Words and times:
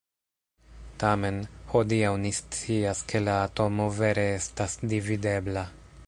Tamen, 1.01 1.35
hodiaŭ 1.73 2.13
ni 2.23 2.31
scias 2.37 3.03
ke 3.11 3.21
la 3.25 3.35
atomo 3.49 3.87
vere 3.99 4.23
estas 4.41 4.77
dividebla. 4.95 5.67